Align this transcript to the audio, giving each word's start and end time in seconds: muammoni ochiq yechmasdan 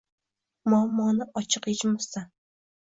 muammoni 0.71 1.29
ochiq 1.43 1.71
yechmasdan 1.73 2.29